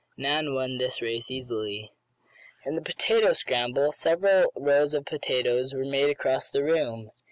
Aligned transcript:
Nan 0.17 0.55
won 0.55 0.79
this 0.79 0.99
race 0.99 1.29
easily. 1.29 1.91
In 2.65 2.73
the 2.73 2.81
potato 2.81 3.33
scramble 3.33 3.91
several 3.91 4.51
rows 4.55 4.95
of 4.95 5.05
potatoes 5.05 5.75
were 5.75 5.85
made 5.85 6.09
across 6.09 6.47
the 6.47 6.63
room. 6.63 7.11